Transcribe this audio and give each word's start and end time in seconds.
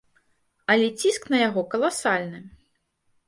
Але 0.75 0.87
ціск 1.03 1.27
на 1.35 1.43
яго 1.43 1.61
каласальны! 1.73 2.39